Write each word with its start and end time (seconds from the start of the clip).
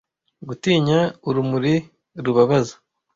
gutinya 0.47 0.99
urumuri 1.27 1.73
rubabaza 2.25 2.75